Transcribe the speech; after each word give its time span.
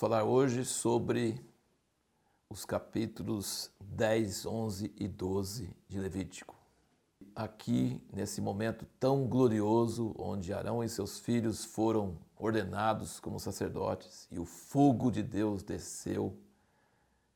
falar 0.00 0.24
hoje 0.24 0.64
sobre 0.64 1.38
os 2.48 2.64
capítulos 2.64 3.70
10, 3.80 4.46
11 4.46 4.94
e 4.96 5.06
12 5.06 5.76
de 5.86 5.98
Levítico. 5.98 6.56
Aqui, 7.36 8.00
nesse 8.10 8.40
momento 8.40 8.86
tão 8.98 9.26
glorioso, 9.26 10.14
onde 10.18 10.54
Arão 10.54 10.82
e 10.82 10.88
seus 10.88 11.18
filhos 11.18 11.66
foram 11.66 12.16
ordenados 12.38 13.20
como 13.20 13.38
sacerdotes 13.38 14.26
e 14.32 14.38
o 14.38 14.46
fogo 14.46 15.10
de 15.10 15.22
Deus 15.22 15.62
desceu 15.62 16.34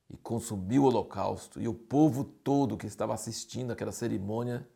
e 0.08 0.16
consumiu 0.16 0.84
o 0.84 0.86
holocausto, 0.86 1.60
e 1.60 1.68
o 1.68 1.74
povo 1.74 2.24
todo 2.24 2.78
que 2.78 2.86
estava 2.86 3.12
assistindo 3.12 3.72
aquela 3.72 3.92
cerimônia 3.92 4.66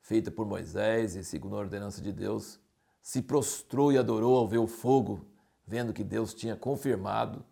feita 0.00 0.32
por 0.32 0.44
Moisés 0.44 1.14
e 1.14 1.22
segundo 1.22 1.54
a 1.54 1.60
ordenança 1.60 2.02
de 2.02 2.10
Deus, 2.10 2.58
se 3.00 3.22
prostrou 3.22 3.92
e 3.92 3.98
adorou 3.98 4.36
ao 4.36 4.48
ver 4.48 4.58
o 4.58 4.66
fogo 4.66 5.24
vendo 5.66 5.92
que 5.92 6.04
Deus 6.04 6.34
tinha 6.34 6.56
confirmado, 6.56 7.44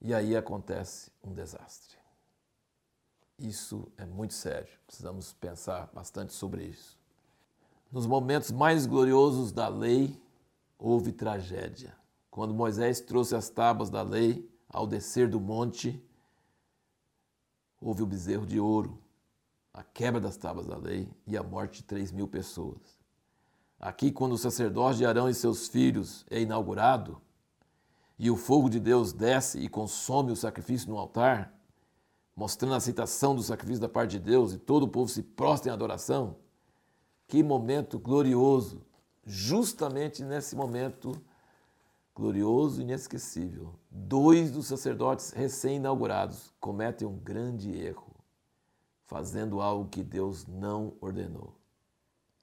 e 0.00 0.14
aí 0.14 0.36
acontece 0.36 1.10
um 1.22 1.32
desastre. 1.32 1.98
Isso 3.38 3.90
é 3.96 4.04
muito 4.04 4.34
sério, 4.34 4.72
precisamos 4.86 5.32
pensar 5.32 5.90
bastante 5.92 6.32
sobre 6.32 6.64
isso. 6.64 6.98
Nos 7.90 8.06
momentos 8.06 8.50
mais 8.50 8.86
gloriosos 8.86 9.50
da 9.50 9.66
lei, 9.68 10.20
houve 10.78 11.12
tragédia. 11.12 11.96
Quando 12.30 12.54
Moisés 12.54 13.00
trouxe 13.00 13.34
as 13.34 13.48
tábuas 13.48 13.90
da 13.90 14.02
lei, 14.02 14.48
ao 14.68 14.86
descer 14.86 15.28
do 15.28 15.40
monte, 15.40 16.00
houve 17.80 18.02
o 18.02 18.06
bezerro 18.06 18.46
de 18.46 18.60
ouro, 18.60 19.02
a 19.72 19.82
quebra 19.82 20.20
das 20.20 20.36
tábuas 20.36 20.66
da 20.66 20.76
lei 20.76 21.10
e 21.26 21.36
a 21.36 21.42
morte 21.42 21.78
de 21.78 21.84
três 21.84 22.12
mil 22.12 22.28
pessoas. 22.28 22.99
Aqui, 23.80 24.12
quando 24.12 24.32
o 24.32 24.38
sacerdote 24.38 24.98
de 24.98 25.06
Arão 25.06 25.26
e 25.26 25.34
seus 25.34 25.66
filhos 25.66 26.26
é 26.30 26.38
inaugurado, 26.38 27.18
e 28.18 28.30
o 28.30 28.36
fogo 28.36 28.68
de 28.68 28.78
Deus 28.78 29.14
desce 29.14 29.58
e 29.58 29.70
consome 29.70 30.30
o 30.30 30.36
sacrifício 30.36 30.90
no 30.90 30.98
altar, 30.98 31.54
mostrando 32.36 32.74
a 32.74 32.76
aceitação 32.76 33.34
do 33.34 33.42
sacrifício 33.42 33.80
da 33.80 33.88
parte 33.88 34.10
de 34.10 34.18
Deus, 34.18 34.52
e 34.52 34.58
todo 34.58 34.82
o 34.82 34.88
povo 34.88 35.08
se 35.08 35.22
prostra 35.22 35.70
em 35.70 35.72
adoração, 35.72 36.36
que 37.26 37.42
momento 37.42 37.98
glorioso! 37.98 38.82
Justamente 39.24 40.24
nesse 40.24 40.54
momento 40.54 41.12
glorioso 42.14 42.80
e 42.80 42.84
inesquecível, 42.84 43.74
dois 43.90 44.50
dos 44.50 44.66
sacerdotes 44.66 45.30
recém-inaugurados 45.30 46.52
cometem 46.60 47.08
um 47.08 47.16
grande 47.16 47.70
erro, 47.70 48.14
fazendo 49.06 49.60
algo 49.62 49.88
que 49.88 50.02
Deus 50.02 50.46
não 50.46 50.92
ordenou. 51.00 51.54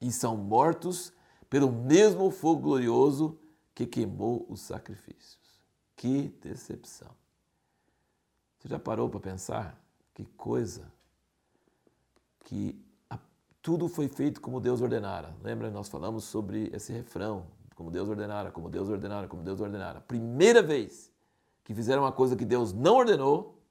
E 0.00 0.10
são 0.10 0.36
mortos 0.36 1.12
pelo 1.48 1.70
mesmo 1.70 2.30
fogo 2.30 2.62
glorioso 2.62 3.38
que 3.74 3.86
queimou 3.86 4.44
os 4.48 4.60
sacrifícios. 4.60 5.38
Que 5.96 6.28
decepção! 6.42 7.10
Você 8.58 8.68
já 8.68 8.78
parou 8.78 9.08
para 9.08 9.20
pensar? 9.20 9.80
Que 10.14 10.24
coisa! 10.36 10.92
Que 12.44 12.80
a, 13.08 13.18
tudo 13.62 13.88
foi 13.88 14.08
feito 14.08 14.40
como 14.40 14.60
Deus 14.60 14.80
ordenara. 14.80 15.34
Lembra? 15.42 15.70
Nós 15.70 15.88
falamos 15.88 16.24
sobre 16.24 16.70
esse 16.72 16.92
refrão: 16.92 17.46
como 17.74 17.90
Deus 17.90 18.08
ordenara, 18.08 18.50
como 18.50 18.68
Deus 18.68 18.88
ordenara, 18.88 19.28
como 19.28 19.42
Deus 19.42 19.60
ordenara. 19.60 20.00
Primeira 20.00 20.62
vez 20.62 21.12
que 21.64 21.74
fizeram 21.74 22.02
uma 22.02 22.12
coisa 22.12 22.36
que 22.36 22.44
Deus 22.44 22.72
não 22.72 22.96
ordenou: 22.96 23.62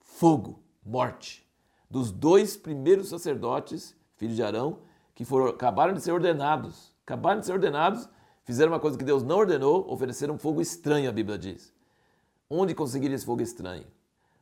fogo, 0.00 0.62
morte. 0.84 1.44
Dos 1.90 2.10
dois 2.10 2.56
primeiros 2.56 3.08
sacerdotes, 3.08 3.96
filhos 4.16 4.36
de 4.36 4.42
Arão, 4.42 4.78
que 5.14 5.24
foram, 5.24 5.48
acabaram 5.48 5.94
de 5.94 6.00
ser 6.00 6.12
ordenados 6.12 6.93
acabaram 7.04 7.40
de 7.40 7.46
ser 7.46 7.52
ordenados, 7.52 8.08
fizeram 8.44 8.72
uma 8.72 8.80
coisa 8.80 8.98
que 8.98 9.04
Deus 9.04 9.22
não 9.22 9.38
ordenou, 9.38 9.90
ofereceram 9.90 10.38
fogo 10.38 10.60
estranho, 10.60 11.08
a 11.08 11.12
Bíblia 11.12 11.38
diz. 11.38 11.72
Onde 12.48 12.74
conseguiram 12.74 13.14
esse 13.14 13.24
fogo 13.24 13.42
estranho? 13.42 13.86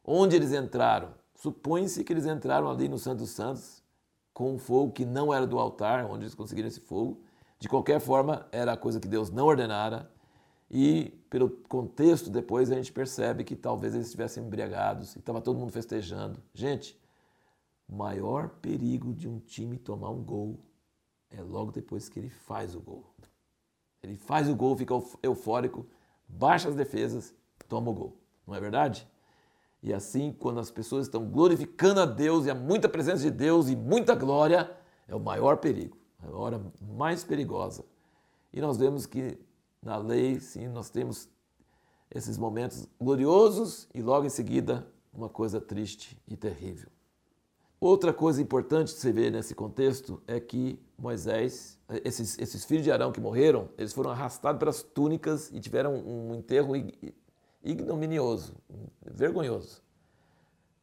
Onde 0.05 0.37
eles 0.37 0.53
entraram? 0.53 1.15
Supõe-se 1.35 2.05
que 2.05 2.13
eles 2.13 2.27
entraram 2.27 2.71
ali 2.71 2.89
no 2.89 2.99
Santo 2.99 3.27
Santos 3.27 3.83
com 4.33 4.55
um 4.55 4.59
fogo 4.59 4.93
que 4.93 5.05
não 5.05 5.33
era 5.33 5.47
do 5.47 5.59
altar, 5.59 6.07
onde 6.07 6.25
eles 6.25 6.35
conseguiram 6.35 6.69
esse 6.69 6.81
fogo. 6.81 7.21
De 7.59 7.69
qualquer 7.69 8.01
forma, 8.01 8.47
era 8.51 8.73
a 8.73 8.77
coisa 8.77 8.99
que 8.99 9.09
Deus 9.09 9.31
não 9.31 9.47
ordenara. 9.47 10.11
E 10.71 11.13
pelo 11.29 11.51
contexto 11.51 12.31
depois 12.31 12.71
a 12.71 12.75
gente 12.75 12.93
percebe 12.93 13.45
que 13.45 13.55
talvez 13.55 13.95
eles 13.95 14.07
estivessem 14.07 14.45
embriagados 14.45 15.15
e 15.15 15.19
estava 15.19 15.41
todo 15.41 15.59
mundo 15.59 15.71
festejando. 15.71 16.43
Gente, 16.55 16.99
maior 17.89 18.49
perigo 18.49 19.13
de 19.13 19.29
um 19.29 19.39
time 19.39 19.77
tomar 19.77 20.11
um 20.11 20.23
gol 20.23 20.59
é 21.37 21.43
logo 21.43 21.73
depois 21.73 22.09
que 22.09 22.19
ele 22.19 22.31
faz 22.31 22.75
o 22.75 22.81
gol. 22.81 23.05
Ele 24.03 24.17
faz 24.17 24.49
o 24.49 24.55
gol, 24.55 24.77
fica 24.77 24.95
eufórico, 25.23 25.87
baixa 26.29 26.69
as 26.69 26.75
defesas, 26.75 27.35
toma 27.69 27.91
o 27.91 27.95
gol. 27.95 28.17
Não 28.47 28.55
é 28.55 28.61
verdade? 28.61 29.07
E 29.83 29.93
assim, 29.93 30.33
quando 30.33 30.61
as 30.61 30.71
pessoas 30.71 31.07
estão 31.07 31.25
glorificando 31.29 32.01
a 32.01 32.07
Deus 32.07 32.47
e 32.47 32.51
há 32.51 32.55
muita 32.55 32.89
presença 32.89 33.23
de 33.23 33.31
Deus 33.31 33.69
e 33.69 33.77
muita 33.77 34.15
glória, 34.15 34.71
é 35.09 35.15
o 35.15 35.21
maior 35.21 35.57
perigo, 35.57 35.97
é 36.23 36.27
a 36.27 36.37
hora 36.37 36.61
mais 36.81 37.25
perigosa. 37.25 37.85
E 38.53 38.61
nós 38.61 38.77
vemos 38.77 39.07
que 39.07 39.39
na 39.83 39.97
lei, 39.97 40.39
sim, 40.39 40.69
nós 40.69 40.91
temos 40.91 41.29
esses 42.11 42.39
momentos 42.39 42.87
gloriosos 43.01 43.89
e 43.95 44.03
logo 44.03 44.27
em 44.27 44.31
seguida 44.31 44.87
uma 45.13 45.29
coisa 45.29 45.61
triste 45.61 46.17
e 46.29 46.37
terrível. 46.37 46.89
Outra 47.83 48.13
coisa 48.13 48.41
importante 48.41 48.95
de 48.95 49.01
você 49.01 49.11
ver 49.11 49.33
nesse 49.33 49.57
contexto 49.57 50.23
é 50.29 50.39
que 50.39 50.79
Moisés, 50.97 51.77
esses, 52.05 52.39
esses 52.39 52.65
filhos 52.65 52.85
de 52.85 52.93
Arão 52.93 53.11
que 53.11 53.21
morreram, 53.21 53.71
eles 53.77 53.93
foram 53.93 54.13
arrastados 54.13 54.61
pelas 54.61 54.85
túnicas 54.85 55.51
e 55.51 55.59
tiveram 55.59 55.97
um 55.97 56.33
enterro 56.33 56.75
ignominioso, 57.61 58.55
vergonhoso. 59.05 59.83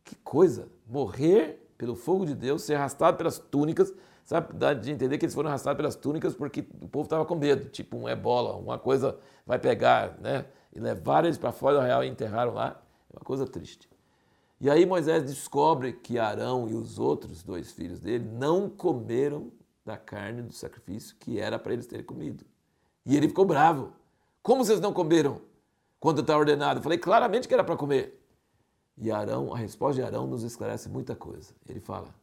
Que 0.03 0.13
coisa! 0.13 0.67
Morrer 0.85 1.65
pelo 1.77 1.95
fogo 1.95 2.25
de 2.25 2.35
Deus, 2.35 2.63
ser 2.63 2.73
arrastado 2.73 3.15
pelas 3.15 3.39
túnicas, 3.39 3.93
sabe? 4.25 4.51
Dá 4.51 4.73
de 4.73 4.91
entender 4.91 5.17
que 5.17 5.23
eles 5.23 5.33
foram 5.33 5.47
arrastados 5.47 5.77
pelas 5.77 5.95
túnicas 5.95 6.35
porque 6.35 6.67
o 6.81 6.87
povo 6.89 7.05
estava 7.05 7.23
com 7.23 7.35
medo, 7.35 7.69
tipo 7.69 7.95
um 7.95 8.09
ebola, 8.09 8.57
uma 8.57 8.77
coisa 8.77 9.17
vai 9.47 9.57
pegar, 9.57 10.19
né? 10.19 10.47
E 10.75 10.81
levaram 10.81 11.29
eles 11.29 11.37
para 11.37 11.53
fora 11.53 11.77
do 11.77 11.81
real 11.81 12.03
e 12.03 12.09
enterraram 12.09 12.53
lá. 12.53 12.83
É 13.09 13.15
uma 13.15 13.23
coisa 13.23 13.47
triste. 13.47 13.89
E 14.61 14.69
aí 14.69 14.85
Moisés 14.85 15.23
descobre 15.23 15.93
que 15.93 16.19
Arão 16.19 16.67
e 16.69 16.73
os 16.73 16.99
outros 16.99 17.43
dois 17.43 17.71
filhos 17.71 17.99
dele 17.99 18.25
não 18.25 18.69
comeram 18.69 19.51
da 19.85 19.97
carne 19.97 20.41
do 20.41 20.53
sacrifício 20.53 21.15
que 21.17 21.39
era 21.39 21.57
para 21.57 21.73
eles 21.73 21.87
terem 21.87 22.05
comido. 22.05 22.45
E 23.05 23.15
ele 23.15 23.27
ficou 23.27 23.45
bravo. 23.45 23.93
Como 24.43 24.63
vocês 24.63 24.81
não 24.81 24.93
comeram 24.93 25.41
quando 25.99 26.21
está 26.21 26.37
ordenado? 26.37 26.79
Eu 26.79 26.83
falei 26.83 26.97
claramente 26.97 27.47
que 27.47 27.53
era 27.53 27.63
para 27.63 27.77
comer. 27.77 28.19
E 28.97 29.09
Arão, 29.09 29.53
a 29.53 29.57
resposta 29.57 30.01
de 30.01 30.05
Arão 30.05 30.27
nos 30.27 30.43
esclarece 30.43 30.89
muita 30.89 31.15
coisa. 31.15 31.53
Ele 31.65 31.79
fala: 31.79 32.13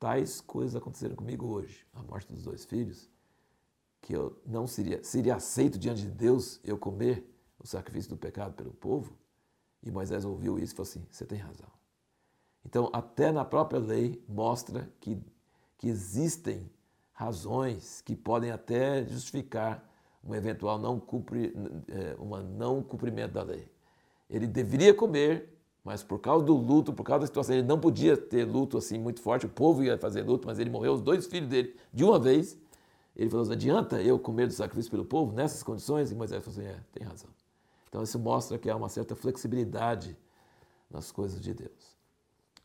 tais 0.00 0.40
coisas 0.40 0.74
aconteceram 0.74 1.14
comigo 1.14 1.46
hoje, 1.46 1.86
a 1.94 2.02
morte 2.02 2.32
dos 2.32 2.42
dois 2.42 2.64
filhos, 2.64 3.08
que 4.00 4.12
eu 4.12 4.36
não 4.44 4.66
seria, 4.66 5.02
seria 5.04 5.36
aceito 5.36 5.78
diante 5.78 6.02
de 6.02 6.10
Deus 6.10 6.58
eu 6.64 6.76
comer 6.76 7.24
o 7.56 7.66
sacrifício 7.66 8.10
do 8.10 8.16
pecado 8.16 8.52
pelo 8.52 8.72
povo? 8.72 9.16
E 9.82 9.90
Moisés 9.90 10.24
ouviu 10.24 10.58
isso 10.58 10.72
e 10.72 10.76
falou 10.76 10.88
assim: 10.88 11.06
você 11.10 11.24
tem 11.24 11.38
razão. 11.38 11.68
Então, 12.64 12.88
até 12.92 13.32
na 13.32 13.44
própria 13.44 13.80
lei 13.80 14.22
mostra 14.28 14.88
que, 15.00 15.18
que 15.76 15.88
existem 15.88 16.70
razões 17.12 18.00
que 18.00 18.14
podem 18.14 18.50
até 18.50 19.04
justificar 19.04 19.88
um 20.24 20.34
eventual 20.34 20.78
não, 20.78 21.00
cumpri, 21.00 21.52
é, 21.88 22.16
uma 22.18 22.40
não 22.42 22.82
cumprimento 22.82 23.32
da 23.32 23.42
lei. 23.42 23.68
Ele 24.30 24.46
deveria 24.46 24.94
comer, 24.94 25.52
mas 25.84 26.02
por 26.02 26.20
causa 26.20 26.44
do 26.44 26.54
luto, 26.54 26.92
por 26.92 27.02
causa 27.02 27.22
da 27.22 27.26
situação, 27.26 27.56
ele 27.56 27.66
não 27.66 27.78
podia 27.78 28.16
ter 28.16 28.44
luto 28.44 28.78
assim 28.78 28.98
muito 28.98 29.20
forte, 29.20 29.46
o 29.46 29.48
povo 29.48 29.82
ia 29.82 29.98
fazer 29.98 30.22
luto, 30.22 30.46
mas 30.46 30.58
ele 30.58 30.70
morreu, 30.70 30.94
os 30.94 31.02
dois 31.02 31.26
filhos 31.26 31.48
dele, 31.48 31.74
de 31.92 32.04
uma 32.04 32.18
vez. 32.18 32.56
Ele 33.14 33.28
falou 33.28 33.42
assim, 33.42 33.52
adianta 33.52 34.00
eu 34.00 34.18
comer 34.18 34.46
do 34.46 34.52
sacrifício 34.52 34.90
pelo 34.90 35.04
povo 35.04 35.32
nessas 35.32 35.62
condições? 35.62 36.10
E 36.10 36.14
Moisés 36.14 36.42
falou 36.42 36.58
assim, 36.58 36.68
é, 36.68 36.80
tem 36.92 37.06
razão. 37.06 37.28
Então 37.92 38.02
isso 38.02 38.18
mostra 38.18 38.56
que 38.56 38.70
há 38.70 38.74
uma 38.74 38.88
certa 38.88 39.14
flexibilidade 39.14 40.16
nas 40.90 41.12
coisas 41.12 41.38
de 41.38 41.52
Deus. 41.52 41.94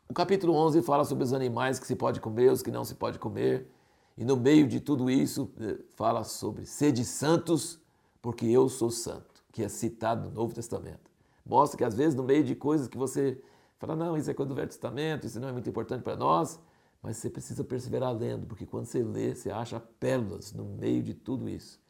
O 0.07 0.13
capítulo 0.13 0.53
11 0.53 0.81
fala 0.81 1.03
sobre 1.03 1.25
os 1.25 1.33
animais 1.33 1.77
que 1.77 1.85
se 1.85 1.97
pode 1.97 2.21
comer, 2.21 2.50
os 2.50 2.62
que 2.62 2.71
não 2.71 2.85
se 2.85 2.95
pode 2.95 3.19
comer. 3.19 3.69
E 4.18 4.24
no 4.24 4.38
meio 4.38 4.65
de 4.65 4.79
tudo 4.79 5.12
isso 5.12 5.51
eh, 5.59 5.79
fala 5.97 6.24
sobre 6.24 6.65
sede 6.65 7.03
santos, 7.03 7.77
porque 8.21 8.45
eu 8.45 8.69
sou 8.69 8.89
santo, 8.89 9.44
que 9.51 9.62
é 9.62 9.68
citado 9.68 10.29
no 10.29 10.33
Novo 10.33 10.56
Testamento. 10.56 11.12
Mostra 11.45 11.77
que 11.77 11.83
às 11.83 11.94
vezes 11.95 12.15
no 12.15 12.24
meio 12.24 12.45
de 12.45 12.56
coisas 12.56 12.88
que 12.88 12.97
você 12.97 13.38
fala, 13.79 13.97
não, 13.97 14.15
isso 14.15 14.31
é 14.31 14.33
coisa 14.33 14.47
do 14.47 14.56
Velho 14.56 14.69
Testamento, 14.69 15.27
isso 15.27 15.41
não 15.41 15.50
é 15.50 15.51
muito 15.51 15.69
importante 15.69 16.03
para 16.03 16.15
nós, 16.15 16.57
mas 17.03 17.18
você 17.18 17.29
precisa 17.29 17.65
perseverar 17.65 18.13
lendo, 18.13 18.47
porque 18.47 18.65
quando 18.65 18.85
você 18.85 19.03
lê, 19.03 19.35
você 19.35 19.51
acha 19.51 19.77
pérolas 20.00 20.53
no 20.53 20.63
meio 20.63 21.03
de 21.03 21.13
tudo 21.13 21.50
isso 21.50 21.85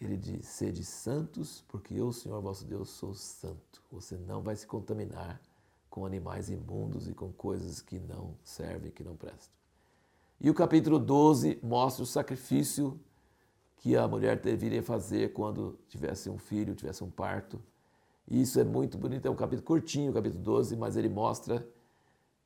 ele 0.00 0.16
diz: 0.16 0.46
Sede 0.46 0.84
santos, 0.84 1.64
porque 1.68 1.94
eu, 1.94 2.12
Senhor 2.12 2.40
vosso 2.40 2.64
Deus, 2.64 2.90
sou 2.90 3.14
santo. 3.14 3.82
Você 3.92 4.16
não 4.16 4.40
vai 4.42 4.56
se 4.56 4.66
contaminar 4.66 5.40
com 5.88 6.06
animais 6.06 6.48
imundos 6.48 7.08
e 7.08 7.14
com 7.14 7.32
coisas 7.32 7.82
que 7.82 7.98
não 7.98 8.34
servem, 8.42 8.90
que 8.90 9.04
não 9.04 9.16
prestam. 9.16 9.54
E 10.40 10.48
o 10.48 10.54
capítulo 10.54 10.98
12 10.98 11.58
mostra 11.62 12.02
o 12.02 12.06
sacrifício 12.06 12.98
que 13.76 13.96
a 13.96 14.06
mulher 14.06 14.40
deveria 14.40 14.82
fazer 14.82 15.32
quando 15.32 15.78
tivesse 15.88 16.30
um 16.30 16.38
filho, 16.38 16.74
tivesse 16.74 17.02
um 17.02 17.10
parto. 17.10 17.60
E 18.28 18.40
isso 18.40 18.60
é 18.60 18.64
muito 18.64 18.96
bonito, 18.96 19.26
é 19.26 19.30
um 19.30 19.34
capítulo 19.34 19.66
curtinho, 19.66 20.10
o 20.10 20.14
capítulo 20.14 20.42
12, 20.42 20.76
mas 20.76 20.96
ele 20.96 21.08
mostra 21.08 21.66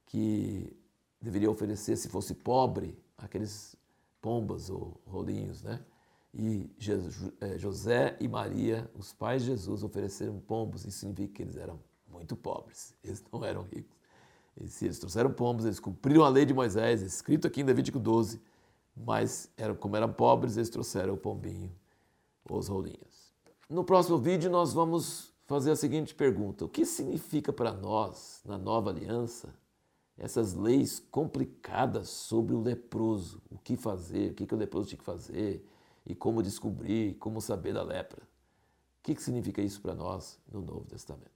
que 0.06 0.74
deveria 1.20 1.50
oferecer, 1.50 1.96
se 1.96 2.08
fosse 2.08 2.34
pobre, 2.34 2.96
aqueles 3.18 3.76
pombas 4.20 4.70
ou 4.70 5.00
rolinhos, 5.06 5.62
né? 5.62 5.84
E 6.36 6.68
é, 7.40 7.58
José 7.58 8.16
e 8.20 8.26
Maria, 8.26 8.90
os 8.98 9.12
pais 9.12 9.42
de 9.42 9.48
Jesus, 9.48 9.84
ofereceram 9.84 10.40
pombos. 10.40 10.84
Isso 10.84 10.98
significa 10.98 11.34
que 11.34 11.42
eles 11.42 11.56
eram 11.56 11.78
muito 12.08 12.34
pobres, 12.34 12.92
eles 13.04 13.22
não 13.32 13.44
eram 13.44 13.62
ricos. 13.62 13.96
E 14.60 14.68
se 14.68 14.84
eles 14.84 14.98
trouxeram 14.98 15.32
pombos, 15.32 15.64
eles 15.64 15.80
cumpriram 15.80 16.24
a 16.24 16.28
lei 16.28 16.44
de 16.44 16.54
Moisés, 16.54 17.02
escrito 17.02 17.46
aqui 17.46 17.60
em 17.60 17.64
Levítico 17.64 17.98
12, 17.98 18.40
mas 18.96 19.50
eram, 19.56 19.74
como 19.74 19.96
eram 19.96 20.12
pobres, 20.12 20.56
eles 20.56 20.68
trouxeram 20.68 21.14
o 21.14 21.16
pombinho, 21.16 21.72
os 22.48 22.68
rolinhos. 22.68 23.32
No 23.68 23.84
próximo 23.84 24.18
vídeo 24.18 24.50
nós 24.50 24.72
vamos 24.72 25.32
fazer 25.46 25.72
a 25.72 25.76
seguinte 25.76 26.14
pergunta: 26.14 26.64
o 26.64 26.68
que 26.68 26.84
significa 26.84 27.52
para 27.52 27.72
nós, 27.72 28.40
na 28.44 28.58
nova 28.58 28.90
aliança, 28.90 29.54
essas 30.16 30.54
leis 30.54 31.00
complicadas 31.10 32.08
sobre 32.08 32.54
o 32.54 32.60
leproso? 32.60 33.42
O 33.50 33.58
que 33.58 33.76
fazer, 33.76 34.30
o 34.30 34.34
que, 34.34 34.46
que 34.46 34.54
o 34.54 34.58
leproso 34.58 34.88
tinha 34.88 34.98
que 34.98 35.04
fazer, 35.04 35.66
e 36.06 36.14
como 36.14 36.42
descobrir, 36.42 37.14
como 37.18 37.40
saber 37.40 37.74
da 37.74 37.82
lepra? 37.82 38.22
O 38.22 39.02
que, 39.02 39.20
significa 39.20 39.60
isso 39.60 39.80
para 39.80 39.94
nós 39.94 40.40
no 40.50 40.62
Novo 40.62 40.86
Testamento? 40.86 41.33